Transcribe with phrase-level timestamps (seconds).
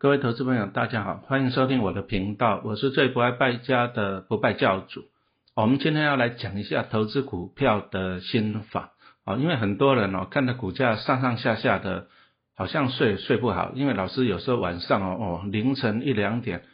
[0.00, 5.04] 各位投资朋友，大家好，欢迎收听我的频道，我是最不爱败家的不败教主。
[5.54, 8.92] 我们今天要来讲一下投资股票的心法
[9.26, 12.06] 啊，因为很多人哦看到股价上上下下的，
[12.56, 16.64] 好像睡睡不好，因为老师有时候晚上哦哦凌晨一两点，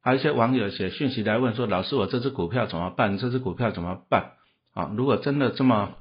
[0.00, 3.18] 还有一些网友写讯息来问说，老师我这只股票怎么办？
[3.18, 4.34] 这只股票怎么办？
[4.72, 5.96] 啊，如果真的这么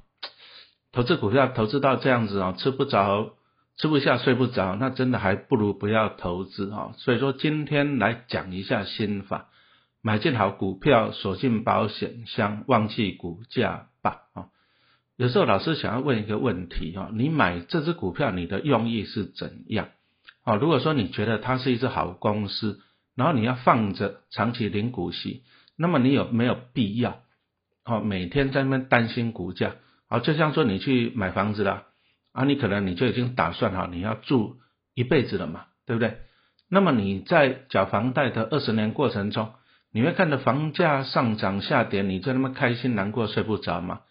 [0.92, 3.32] 投资股票投资到这样子哦，吃不着。
[3.78, 6.94] 吃不下睡不着，那真的还不如不要投资哈。
[6.98, 9.50] 所以说今天来讲一下心法，
[10.02, 14.46] 买进好股票，锁进保险箱，忘记股价吧啊。
[15.16, 19.90] 有时候老师想要问一个问题哈，你买这只股票，你的用意是怎样
[20.44, 20.56] 啊？
[20.56, 22.80] 如果说你觉得它是一只好公司，
[23.16, 25.44] 然后你要放着长期领股息，
[25.76, 27.20] 那么你有没有必要
[27.86, 29.76] 哦每天在那边担心股价
[30.08, 30.18] 啊？
[30.18, 31.84] 就像说你去买房子了。
[32.38, 34.58] 啊，你可能你就已经打算好你要住
[34.94, 36.20] 一辈子了嘛，对不对？
[36.70, 39.54] 那么你在缴房贷的二十年过程中，
[39.92, 44.02] 你会看到房价上涨下跌，你就那么开心难过睡不着吗？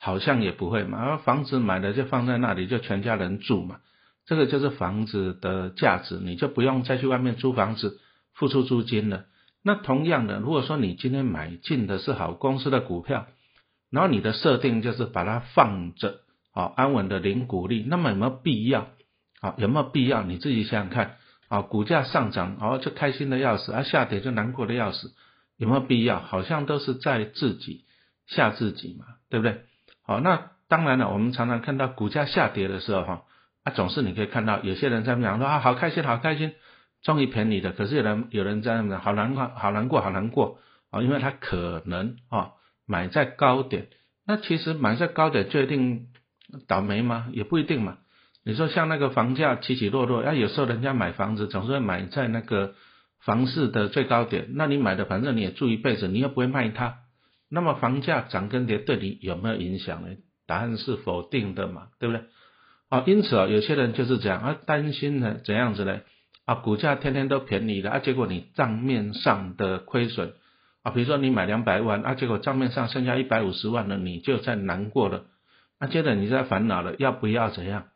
[0.00, 0.98] 好像也不会嘛。
[0.98, 3.78] 而房子买了就放在那里，就全家人住嘛，
[4.24, 8.00] 这个就是房子的价值，你就不用再去外面租房子
[8.34, 9.26] 付出租金了。
[9.62, 13.28] 那同样的，如果说你今天买进的是好公司的股票，
[13.92, 16.25] 然后你的设定就是把它放着。
[16.56, 18.88] 啊，安稳的零股利，那么有没有必要？
[19.40, 20.22] 啊，有没有必要？
[20.22, 21.16] 你自己想想看。
[21.48, 25.14] 啊，股价上涨，哦，就开心的要死；啊，下跌就难过的要死，
[25.56, 26.18] 有没有必要？
[26.18, 27.84] 好像都是在自己
[28.26, 29.60] 吓自己嘛，对不对？
[30.02, 33.22] 好，那当然了，我们常常看到股价下跌的时候，哈，
[33.62, 36.52] 啊，总是你可以看到有些人在讲说啊，好开心，好开心，
[37.00, 37.70] 终于便宜的。
[37.70, 40.58] 可是有人有人在讲好难过，好难过，好难过
[40.90, 42.54] 啊，因为他可能啊
[42.86, 43.86] 买在高点，
[44.26, 46.08] 那其实买在高点就一定。
[46.68, 47.28] 倒霉吗？
[47.32, 47.98] 也不一定嘛。
[48.44, 52.74] 你说像那个房价起起落落，啊，有时候人家买房子总是会买在那个
[53.20, 56.98] 房市的最高点，那你买的反正你也住一辈子，你又不会卖它，
[57.50, 60.16] 那么房价涨跟跌对你有没有影响呢？
[60.46, 62.24] 答案是否定的嘛，对不对？
[62.88, 66.02] 啊，因此啊，有些人就是这样啊，担心呢怎样子呢？
[66.44, 70.34] 啊，股价天天都便宜的啊，结果你账面上的亏损
[70.84, 75.24] 啊，比如说你买两百万啊，结果账面上剩下一百五十万了，你就在难过了。
[75.78, 77.88] 那接着你在烦恼了，要不要怎样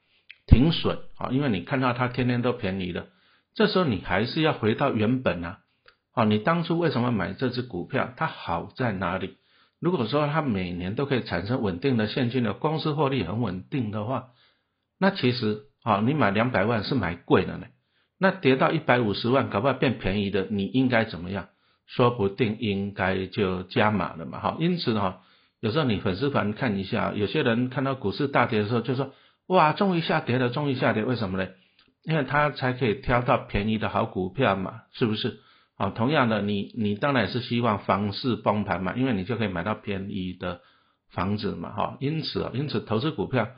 [0.47, 1.31] 停损啊？
[1.31, 3.07] 因为你看到它天天都便宜了，
[3.55, 5.61] 这时候你还是要回到原本啊。
[6.13, 8.13] 啊，你当初为什么买这只股票？
[8.17, 9.39] 它好在哪里？
[9.81, 14.31] 如果说它每年都可以产生稳定的现金流，公司获利很稳定的话，
[14.99, 17.67] 那其实啊，你买两百万是买贵了呢。
[18.19, 21.49] 那跌到一百五十万，搞不好变便宜的，你应该怎么样？
[21.87, 24.39] 说不定应该就加码了嘛。
[24.41, 25.23] 哈，因此哈。
[25.61, 29.13] 有时候你粉丝团看一下，有些人看到股市大跌的时候就说
[29.47, 31.49] ：“哇，终于下跌了，终于下跌，为什么呢？
[32.03, 35.39] 因为他才可以挑到便宜的好股票嘛，是不是？
[35.77, 40.61] 啊，同样的，你你当然也是希望房市崩盘嘛，因为你就可以买到便宜的
[41.11, 41.97] 房子嘛，哈。
[42.01, 43.49] 因此啊，因此投资股票，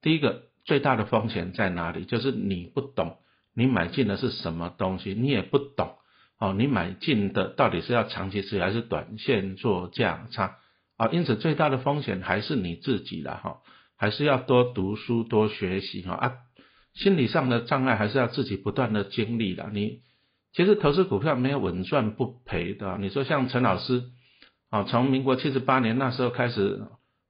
[0.00, 2.06] 第一个最大的风险在哪里？
[2.06, 3.18] 就是你不懂
[3.54, 5.96] 你买进的是什么东西，你也不懂
[6.38, 10.56] 哦，你买进的到底是要长期持有还是短线做价差？
[11.00, 13.60] 啊，因此最大的风险还是你自己了哈，
[13.96, 16.32] 还是要多读书多学习哈啊，
[16.92, 19.70] 心理上的障碍还是要自己不断的经历的。
[19.72, 20.02] 你
[20.52, 22.98] 其实投资股票没有稳赚不赔的。
[22.98, 24.10] 你说像陈老师
[24.68, 26.82] 啊，从民国七十八年那时候开始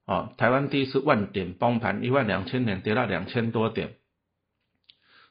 [0.05, 3.93] 啊，台湾第一次万点崩盘，一万两千点跌到两千多点，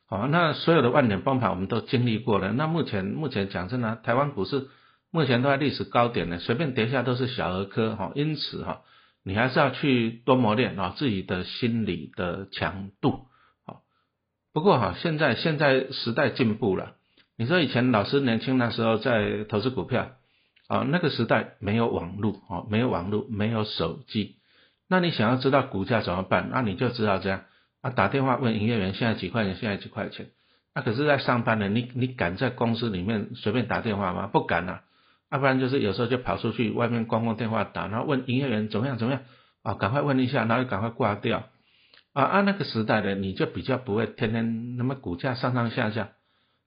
[0.06, 2.54] 好，那所有的万点崩盘我们都经历过了。
[2.54, 4.68] 那目前目前讲真的，台湾股市。
[5.12, 8.82] 目前都在历史高点呢，随便跌下都是小儿科哈，因此哈，
[9.24, 13.26] 你还是要去多磨练啊自己的心理的强度
[13.66, 13.82] 好。
[14.52, 16.92] 不过哈，现在现在时代进步了，
[17.36, 20.12] 你说以前老师年轻那时候在投资股票
[20.68, 24.36] 啊，那个时代没有网络啊，没有网络，没有手机，
[24.88, 26.50] 那你想要知道股价怎么办？
[26.52, 27.42] 那你就知道这样
[27.80, 30.30] 啊，打电话问营业员现在几块钱，现在几块钱。
[30.72, 34.28] 那可是在上班的，你你敢在公司里面随便打电话吗？
[34.28, 34.82] 不敢啊。
[35.30, 39.22] 要不然就是有时候就跑出去外面公共电话打，然后问营业员怎么样怎么样
[39.62, 41.44] 啊，赶快问一下，然后赶快挂掉
[42.12, 42.24] 啊。
[42.24, 46.08] 按那个时代的你就比较不会天天那么股价上上下下。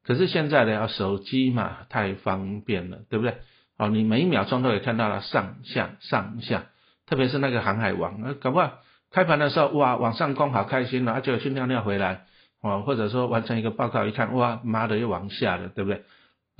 [0.05, 3.35] 可是现在的要手机嘛太方便了，对不对？
[3.77, 6.65] 哦，你每一秒钟都可以看到它上下上下，
[7.07, 8.79] 特别是那个航海王啊，搞不好
[9.11, 12.25] 开盘的时候哇往上攻好开心了，就去尿尿回来
[12.61, 16.03] 哦，或者说完成一个报告一看哇妈的又往下了，对不对？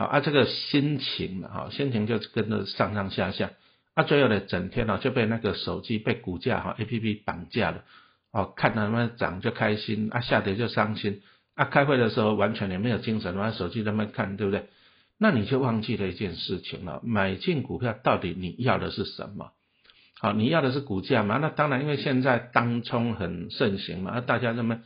[0.06, 3.52] 啊，这个心情了哈，心情就跟着上上下下，
[3.94, 7.84] 啊，最后呢，整天呢就被那个手机被股价哈 A P P 绑架了，
[8.32, 11.22] 哦，看他们涨就开心，啊，下跌就伤心，
[11.56, 14.70] 啊，开会的时候完全也没有精神，拿手机在那看，对不对？
[15.20, 19.52] 那你就忘记了一件事情了，买进股票到底你要的是什么？
[20.20, 21.38] 好，你要的是股价嘛？
[21.38, 24.80] 那当然，因为现在当冲很盛行嘛，啊大家这么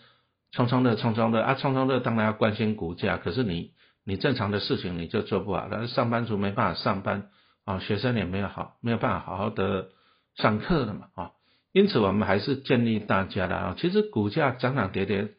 [0.51, 3.71] 冲冲乐、冲冲乐啊，冲冲乐当然要关心股价，可是你
[4.07, 7.29] 你正常的事情你就做不好了，上班族没办法上班
[7.65, 9.89] 啊，学生也没有好，没有办法好好的
[10.35, 11.31] 上课了嘛啊，
[11.73, 15.33] 因此我们还是建议大家的啊，其实股价涨涨跌跌，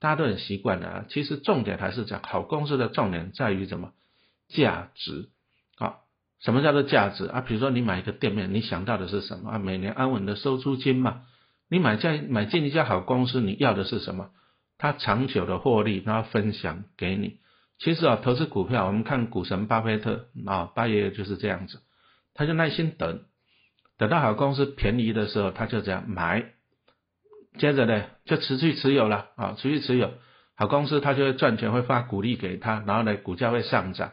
[0.00, 3.92] 大家都很习惯的啊，其实重点还是讲好公司的重点在于什么？
[4.48, 5.28] 价值，
[5.76, 5.96] 啊，
[6.40, 7.42] 什么叫做价值啊？
[7.42, 9.58] 比如说你买一个店面，你想到的是什么啊？
[9.58, 11.22] 每年安稳的收租金嘛。
[11.68, 14.30] 你买在买进一家好公司，你要的是什么？
[14.78, 17.38] 它长久的获利，然后分享给你。
[17.78, 21.80] 其实啊，投资股票，我们看股神巴菲特啊，巴爷爷就是这样子，
[22.32, 23.22] 他就耐心等，
[23.98, 26.52] 等到好公司便宜的时候，他就这样买，
[27.58, 30.12] 接着呢就持续持有了啊，持续持有
[30.56, 34.12] 好公司，他就会赚钱，会发股利给他，然后呢股价会上涨。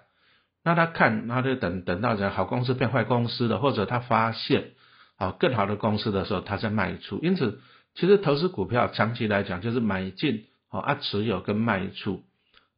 [0.64, 4.72] 那他看，他就等等到人好公司变坏公司了，或者他发现
[5.18, 7.20] 啊更好的公司的时候，他再卖出。
[7.22, 7.62] 因此，
[7.96, 12.24] 其实投资股票长期来讲就是买进啊持有跟卖出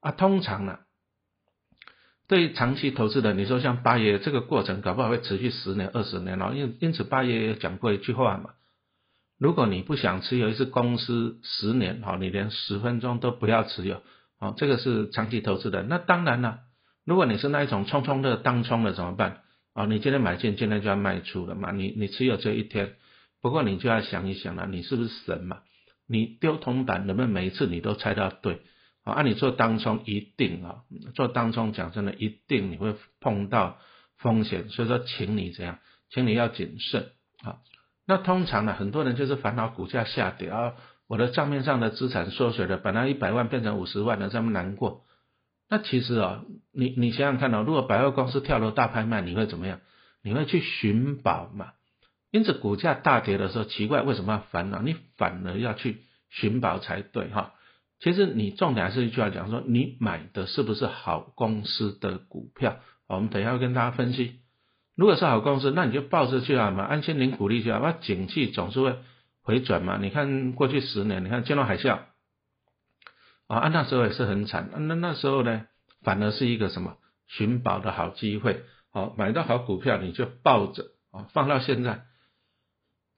[0.03, 0.11] 啊。
[0.11, 0.79] 通常呢，
[2.27, 6.51] 对于长期投资的，你说像八爷这个过程，搞不好会持续十年、二十年哦。
[6.53, 8.51] 因因此，八爷也讲过一句话嘛：
[9.39, 14.01] 如果你不想持有一只公司十年，好，你连十分钟都不要持有，
[14.39, 15.83] 好，这个是长期投资的。
[15.83, 16.59] 那当然了。
[17.05, 19.41] 如果你是那一种冲冲的当冲的怎么办？
[19.73, 21.71] 啊，你今天买进，今天就要卖出了嘛？
[21.71, 22.95] 你你持有这一天，
[23.41, 25.59] 不过你就要想一想了，你是不是神嘛？
[26.07, 28.61] 你丢铜板能不能每一次你都猜到对？
[29.03, 30.83] 啊，按你做当冲一定啊，
[31.13, 33.77] 做当冲讲真的，一定你会碰到
[34.17, 35.79] 风险，所以说请你这样，
[36.09, 37.11] 请你要谨慎
[37.43, 37.57] 啊。
[38.05, 40.75] 那通常呢，很多人就是烦恼股价下跌啊，
[41.07, 45.03] 我的账面上的资产缩水了，本来一百万变成五十万了，这么难过。
[45.69, 49.79] 那其实啊，你你想想看哦，如果百货公司跳楼大拍卖，你会怎么样？
[50.21, 51.73] 你会去寻宝嘛？
[52.31, 54.81] 因此股价大跌的时候，奇怪为什么要烦恼？
[54.81, 57.53] 你反而要去寻宝才对哈。
[58.03, 62.79] 其实你重点还是一句话讲说，你买的是不是好公司的股票？
[63.07, 64.41] 我们等一下会跟大家分析。
[64.97, 67.79] 如果是好公司，那你就抱着去啊嘛，安心领股利去啊。
[67.81, 68.97] 那景气总是会
[69.41, 69.97] 回转嘛。
[70.01, 71.99] 你看过去十年，你看金融海啸。
[73.47, 75.65] 啊，那时候也是很惨，那那时候呢，
[76.01, 76.97] 反而是一个什么
[77.27, 82.03] 寻宝的好机会，好买到好股票你就抱着啊，放到现在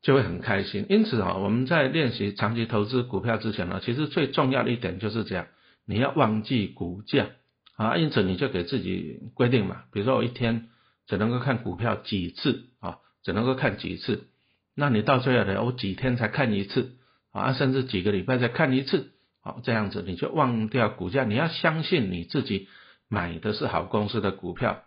[0.05, 0.85] 就会很开心。
[0.87, 5.47] 因此啊，我们在练习长期投资股票之前呢，其实最重要的一点就是这样，
[5.87, 7.29] 你要忘记股价
[7.75, 10.67] 啊，因此你就给自己规定嘛，比如说我一天
[11.07, 14.27] 只能够看股票几次啊，只能够看几次，
[14.75, 16.91] 那你到最后呢，我几天才看一次
[17.31, 19.11] 啊，甚至几个礼拜才看一次。
[19.41, 22.67] 好，这样子你就忘掉股价，你要相信你自己
[23.07, 24.83] 买的是好公司的股票。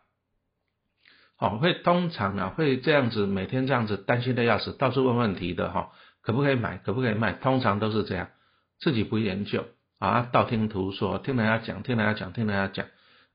[1.38, 7.32] 好，会通常啊会这样子，每天这样子担心的要死，到处问问题的哈，可不可以买，可不可以卖？
[7.32, 8.28] 通常都是这样，
[8.80, 9.64] 自己不研究
[9.98, 12.86] 啊，道听途说，听人家讲，听人家讲，听人家讲，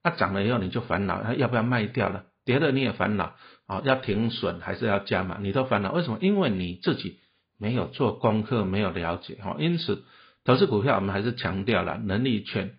[0.03, 2.25] 那涨了以后你就烦恼，要不要卖掉了？
[2.45, 3.35] 跌了你也烦恼
[3.67, 5.38] 啊，要停损还是要加码？
[5.39, 6.17] 你都烦恼，为什么？
[6.19, 7.19] 因为你自己
[7.57, 10.03] 没有做功课，没有了解哈，因此。
[10.45, 12.71] 投资股票，我们还是强调了能力圈。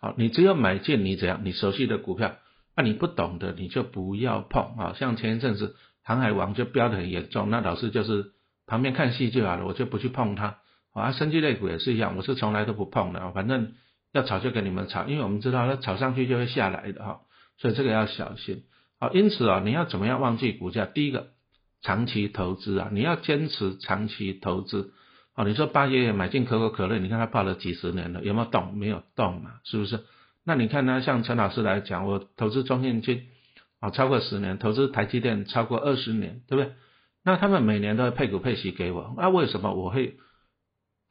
[0.00, 2.36] 好，你只有买进你怎样你熟悉的股票，
[2.76, 4.76] 那你不懂的你就不要碰。
[4.76, 4.94] 啊。
[4.98, 8.32] 像前一阵子航海王就飙得很严重，那老师就是
[8.66, 10.58] 旁边看戏就好了，我就不去碰它。
[10.92, 13.30] 啊，升级类股也是一样，我是从来都不碰的。
[13.30, 13.74] 反正
[14.12, 17.20] 要炒就给你们炒，因为我们知道它炒上去就会下来的哈，
[17.58, 18.64] 所以这个要小心。
[18.98, 20.86] 好，因此啊，你要怎么样忘记股价？
[20.86, 21.28] 第一个，
[21.80, 24.92] 长期投资啊，你要坚持长期投资。
[25.36, 28.76] 哦，你说八爷爷买进可口可乐，你看他泡了几十年了，有没有动？
[28.76, 30.00] 没有动嘛，是不是？
[30.50, 31.00] 那你看呢？
[31.00, 33.28] 像陈老师来讲，我投资中信金
[33.78, 36.72] 啊，超过十年，投资台积电超过二十年，对不对？
[37.24, 40.16] 那他们每年都会配股配息给我，那为什么我会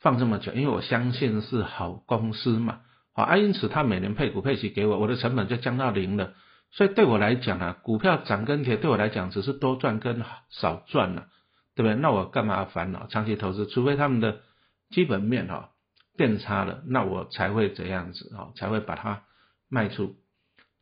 [0.02, 0.52] 放这么久？
[0.52, 2.82] 因为我相信是好公司嘛，
[3.14, 6.34] 好啊，因此他每年配股配息给我，我的成本就降到零了。
[6.74, 11.28] 所以对我来讲啊，股票涨跟跌对我来讲只是多赚跟少赚了。
[11.76, 11.96] 对不对？
[11.96, 13.08] 那我干嘛烦恼？
[13.08, 14.42] 长期投资，除非他们的
[14.90, 15.70] 基本面哈
[16.18, 19.24] 变差了，那我才会这样子哈，才会把它
[19.70, 20.16] 卖出。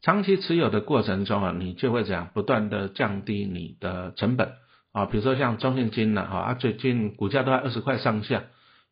[0.01, 4.53] 长期持有的过程中啊，你就会怎样不断的降低你的成本
[4.91, 5.05] 啊。
[5.05, 8.43] 比如说像中信金呢，哈啊，最近股价都在二十块上下，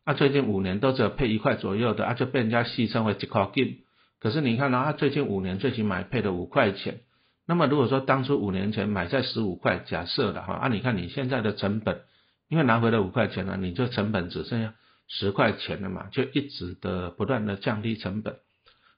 [0.04, 3.84] 啊，最近五年都只有配一块左右的，啊，就被人家戏称为几块金。
[4.18, 7.00] 可是你看呢，啊，最近五年最起码配了五块钱。
[7.46, 12.00] 那么如果说当初五年前买在十五块，假设的哈，啊，你看你现在的成本，
[12.48, 14.74] 因为拿回了五块钱了，你就成本只剩下
[15.06, 18.38] 十块钱了嘛，就一直的不断的降低成本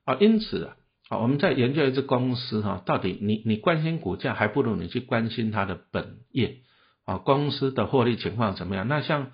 [0.06, 0.76] 啊，因此啊，
[1.10, 6.58] 好我们在研究一只公司哈，到底你你关心股价，还不如你去关心它的本业
[7.06, 8.86] 啊，公司的获利情况怎么样？
[8.88, 9.30] 那像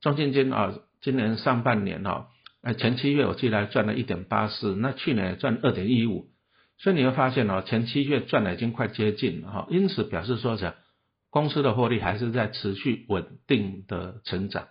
[0.00, 2.28] 中信金啊，今年上半年哈，
[2.62, 6.30] 哎前七月我记得赚了一点八四，那去年赚二点一五，
[6.78, 10.76] 所以你会发现哦，前七月赚的已经快接近了哈，因此表示说着
[11.28, 14.68] 公司的获利还是在持续稳定的成长。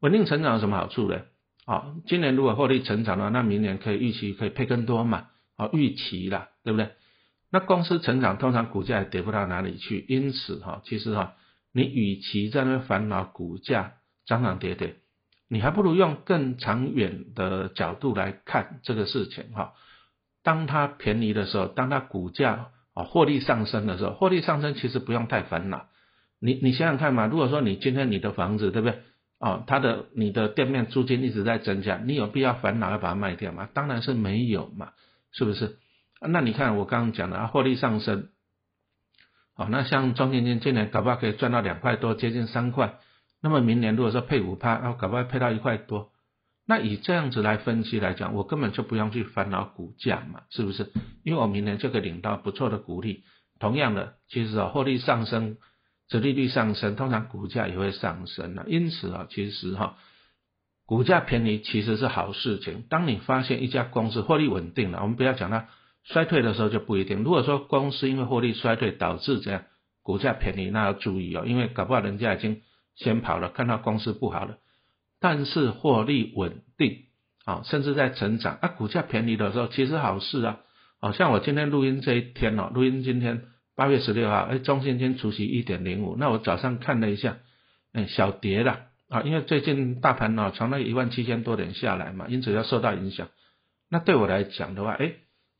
[0.00, 1.22] 稳定成长有什么好处呢？
[1.66, 5.26] 啊，今年如果获利成长了，那明年可以预期可以配更多嘛？
[5.58, 6.92] 啊，预期啦，对不对？
[7.50, 11.34] 那公司成长通常股价也跌不到哪里去，因此哈，其实哈，
[11.72, 14.96] 你与其在那烦恼股价涨涨跌跌，
[15.48, 19.72] 你还不如用更长远的角度来看这个事情哈。
[20.42, 25.86] 当它便宜的时候，当它股价啊获利上升的时候，获利上升其实不用太烦恼。
[26.40, 29.00] 你你想想看嘛，如果说你今天你的房子对不对？
[29.40, 33.68] 哦，它的你的店面租金一直在增加，你有必要烦恼要把它卖掉吗？
[33.72, 34.92] 当然是没有嘛，
[35.32, 35.78] 是不是？
[36.20, 38.28] 那你看我刚刚讲的啊，获利上升，
[39.56, 42.98] 哦，那像中信金今年搞不好可以赚到两块多，接近三块，
[43.40, 46.10] 那么明年如果说配五趴，然后搞不好配到一块多，
[46.66, 50.92] 那以这样子来分析来讲，我根本就不用去烦恼股价嘛，是不是？
[51.24, 53.24] 因为我明年就可以领到不错的股利，
[53.58, 55.56] 同样的，其实啊，获利上升。
[56.10, 58.64] 折利率上升，通常股价也会上升了。
[58.66, 59.98] 因此啊，其实哈，
[60.88, 62.84] 股价便宜其实是好事情。
[62.88, 65.68] 当你发现一家公司获利稳定了，我们不要讲它
[66.02, 67.22] 衰退的时候就不一定。
[67.22, 69.64] 如果说公司因为获利衰退导致这样
[70.02, 72.62] 股价便宜，那要注意哦，因为搞不好人家已经
[72.96, 74.56] 先跑了，看到公司不好了。
[75.20, 77.04] 但是获利稳定
[77.44, 80.60] 啊，甚至在成长啊，股价便宜的时候其实好事啊。
[81.00, 83.42] 好像我今天录音这一天哦，录音今天。
[83.76, 87.36] 八月十六号，哎，中信金除息一点零五，那我早上看了一下，
[87.92, 93.28] 哎，小跌了啊，因为最近大盘呢从那一万七千多点下来嘛，因此要受到影响。
[93.90, 95.14] 那对我来讲的话，哎，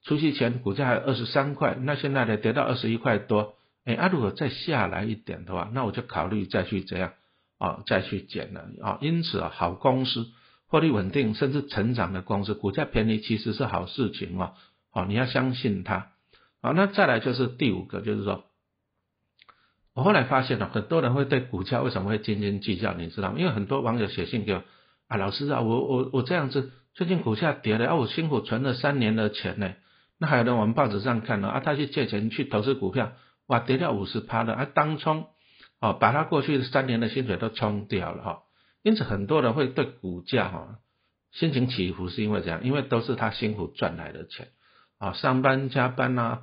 [0.05, 7.15] 除夕前股价还有二十三块，那现在呢跌到二十一块多，哎，啊如果再下来一点的话，那我就考虑再去这样
[7.59, 8.99] 啊，再去减了啊。
[9.01, 10.27] 因此啊，好公司
[10.67, 14.53] 获利稳定甚至成长的公司，股价便宜其实是好事情啊，
[14.91, 16.09] 好，你要相信它。
[16.61, 18.45] 好，那再来就是第五个，就是说，
[19.99, 23.35] 我后来发现了很多人会对股价为什么会斤斤计较，你知道吗？
[23.37, 24.63] 因为很多网友写信给我
[25.09, 29.75] 啊，老师啊，我我我这样子，最近股价跌了啊，我辛苦存了三年的钱呢。
[30.21, 33.11] 那还有人我们报纸上看了啊，他去借钱去投资股票，
[33.49, 35.27] 哇，跌掉五十趴了啊，当冲
[35.81, 38.43] 哦，把他过去三年的薪水都冲掉了哈。
[38.85, 40.79] 因此很多人会对股价哈
[41.33, 44.47] 心情起伏，是因为这样，因为都是他辛苦赚来的钱。
[45.01, 46.39] 啊，上班加班呐，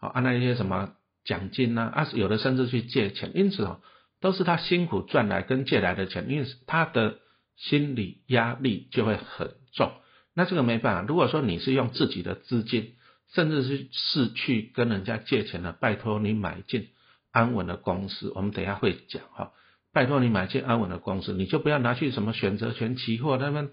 [0.00, 0.94] 好按那一些什么
[1.28, 3.82] 奖金呐，啊，有的甚至去借钱，因此哦，
[4.22, 7.18] 都是他辛苦赚来跟借来的钱，因此他的
[7.56, 9.92] 心理压力就会很重。
[10.34, 12.94] 那这个没办法，如果说你是用自己的资金，
[13.34, 16.88] 甚至是是去跟人家借钱的，拜托你买进
[17.30, 19.52] 安稳的公司，我们等下会讲哈，
[19.92, 23.72] 拜托你买进安稳的公司，你就不要拿去什么选择权期货他们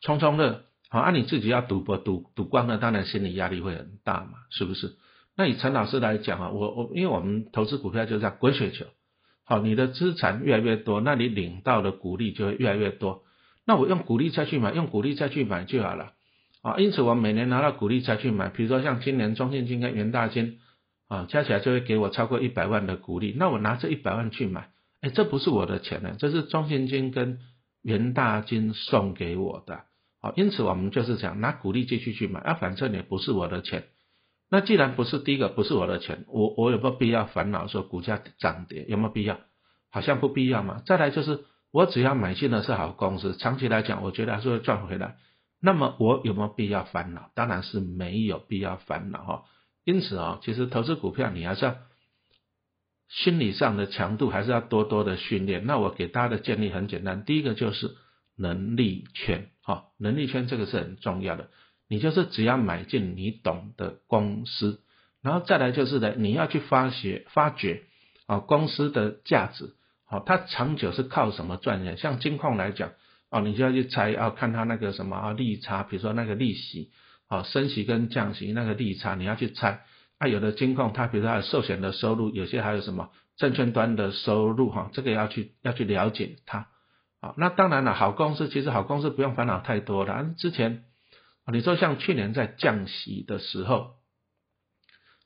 [0.00, 0.64] 冲冲乐。
[0.88, 4.96] 好，按你自己要赌博赌赌光了，当然心理压力会很大嘛，是不是？
[5.36, 8.86] 那以陈老师来讲啊，我我因为我们投资股票就是这样滚雪球，
[9.44, 13.22] 好，你的资产越来越多，那你领到的股利就会越来越多。
[13.66, 16.12] 那我用股利再去买，用股利再去买就好了
[16.62, 16.76] 啊。
[16.78, 20.58] 因此我每年拿到股利再去买，比如说像今年中信金跟元大金
[21.08, 23.34] 啊，加起来就会给我超过一百万的股利。
[23.36, 24.70] 那我拿这一百万去买，
[25.02, 27.40] 哎，这不是我的钱呢，这是中信金跟
[27.82, 29.82] 元大金送给我的。
[30.22, 33.84] 好因此，我们就是讲拿股利继续去买，啊，反正也不是我的钱。
[34.48, 39.40] 那既然不是第一个不是我的钱，我我有没有必要烦恼说股价涨跌有没有必要？
[39.90, 40.82] 好像不必要嘛。
[40.86, 45.16] 再来就是，我只要买进的是好公司，长期来讲，我觉得还是会赚回来。
[45.60, 47.30] 那么我有没有必要烦恼？
[47.34, 49.44] 当然是没有必要烦恼哈。
[49.84, 51.76] 因此啊，其实投资股票，你还是要
[53.08, 55.64] 心理上的强度还是要多多的训练。
[55.66, 57.96] 那我给大家的建议很简单，第一个就是
[58.36, 59.48] 能力圈。
[59.62, 61.48] 哈，能力圈这个是很重要的。
[61.88, 64.80] 你就是只要买进你懂的公司，
[65.22, 67.82] 然后再来就是呢，你要去发掘发掘
[68.26, 69.74] 啊公司的价值。
[70.04, 71.96] 好，它长久是靠什么赚钱？
[71.96, 72.92] 像金矿来讲，
[73.28, 76.90] 哦，你就要去猜，要看它那个什么啊利差，比如说那个利息，
[77.28, 79.80] 好升息跟降息那个利差，你要去猜。
[80.18, 86.68] 啊，有的金矿它比如说它寿险的收入，有些还有什么证券端的收入哈，这个要去要去了解它。
[87.20, 90.34] 啊那当然了，好公司其实好公司不用烦恼太多的。
[90.38, 90.84] 之前
[91.52, 93.94] 你说像去年在降息的时候，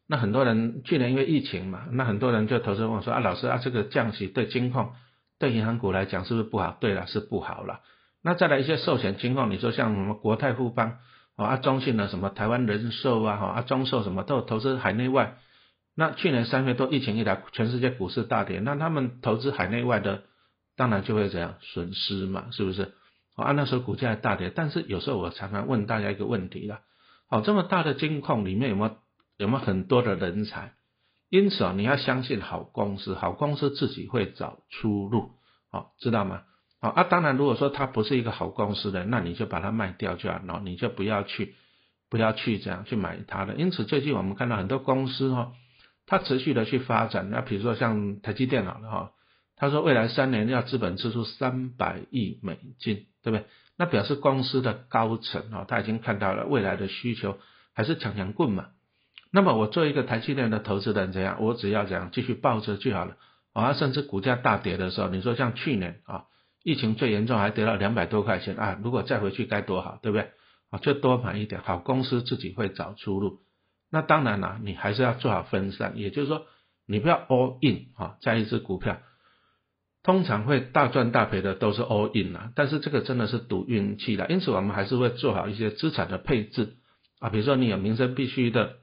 [0.06, 4.96] 那很多人去年因为疫情嘛，那很多人就投资问说啊，老师啊，这个降息对金矿、
[5.38, 6.76] 对银行股来讲是不是不好？
[6.80, 7.80] 对了，是不好了。
[8.22, 10.98] 那再来一些寿险情况，你说像什么国泰富邦
[11.36, 15.38] 啊，中信的什么台湾人寿啊，哈啊中寿什么都有投资海内外。
[15.96, 20.22] 那去年三月多疫情一来，全世界股市大跌，那他们投资海内外的，
[20.76, 22.92] 当然就会怎样损失嘛，是不是？
[23.34, 26.80] 啊，那时候股价大跌，但是有时候我常常问大家一个问题啦，
[27.28, 28.96] 好，这么大的金控里面有没有
[29.38, 30.72] 有没有很多的人才？
[31.28, 35.30] 因此啊，你要相信好公司，好公司自己会找出路，
[35.70, 36.42] 好，知道吗？
[36.80, 41.54] 好啊，当然如果说它不是一个好公司的，那你就把它卖掉就好了，你就不要去
[42.08, 43.54] 不要去这样去买它的。
[43.54, 45.52] 因此最近我们看到很多公司哈，
[46.06, 49.12] 它持续的去发展，那比如说像台积电好了哈，
[49.56, 53.46] 他说未来三年要资本支出三百亿美金，对不对？
[53.76, 57.38] 那表示公司的高层啊，他已经看到了未来的需求
[57.74, 58.68] 还是强强棍嘛。
[59.32, 61.38] 那么我做一个台积电的投资人怎样？
[61.40, 63.16] 我只要这样继续抱着就好了
[63.52, 63.72] 啊！
[63.72, 66.24] 甚至股价大跌的时候，你说像去年啊，
[66.62, 70.30] 疫情最严重还跌到两百多块钱啊，如果再回去该多好，对不对？
[70.70, 73.40] 啊，就多买一点，好公司自己会找出路。
[73.90, 76.46] 那当然了，你还是要做好分散，也就是说，
[76.86, 78.98] 你不要 all in 啊，在一只股票，
[80.02, 86.76] 通常会大赚大赔的都是 all in 啊，但是这个真的是赌运气的，因此我们还是会做好一些资产的配置
[87.18, 88.76] 啊，比如说你有民生必须的。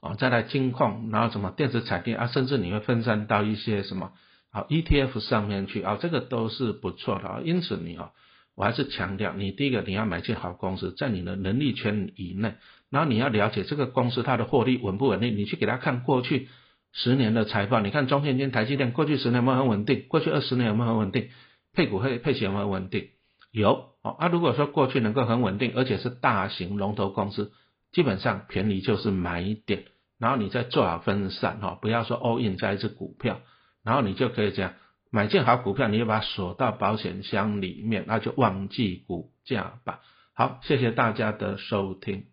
[0.00, 4.12] 啊，再来金矿，然后什么电子产业啊，甚至你会分散到一些什么
[4.50, 7.40] 啊 ETF 上面去啊，这个都是不错的啊。
[7.42, 8.10] 因此你啊，
[8.54, 12.56] 我还是强调，你第一个你要买进好公司，在你的能力圈以内，
[12.90, 16.50] 然后你要了解这个公司它的获利稳不稳定，你去给他看过去
[16.94, 20.06] 十年的财报，你看中信金、台积电过去十年有没有很稳定？
[20.08, 21.28] 过去二十年有没有很稳定？
[21.74, 23.08] 配股配配息有没有稳定？
[23.50, 24.16] 有哦。
[24.16, 27.52] 啊，如果说过去能够很稳定，而且是大型龙头公司，
[27.90, 29.86] 基本上便宜就是买点。
[30.20, 33.40] 然后你再做好分散哈，不要说 all in 在一只股票，
[33.82, 34.74] 然后你就可以这样
[35.10, 40.00] 买进好股票，你就把它锁到保险箱里面，那就忘记股价吧。
[40.32, 42.26] 好，谢谢大家的收听。